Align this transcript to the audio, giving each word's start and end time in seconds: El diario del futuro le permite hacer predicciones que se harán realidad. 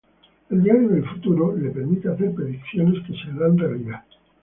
El 0.49 0.63
diario 0.63 0.89
del 0.89 1.07
futuro 1.07 1.55
le 1.55 1.69
permite 1.69 2.09
hacer 2.09 2.33
predicciones 2.33 3.05
que 3.05 3.13
se 3.13 3.29
harán 3.35 3.55
realidad. 3.55 4.03